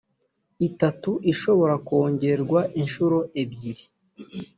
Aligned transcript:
itatu 0.67 1.11
ishobora 1.31 1.75
kongerwa 1.87 2.59
inshuro 2.81 3.17
ebyiri 3.41 3.83